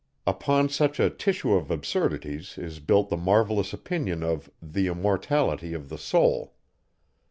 [0.25, 5.89] Upon such a tissue of absurdities is built the marvellous opinion of the immortality of
[5.89, 6.55] the soul.